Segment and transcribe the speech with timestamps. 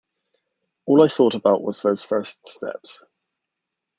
[0.87, 3.03] All I thought about was those first steps.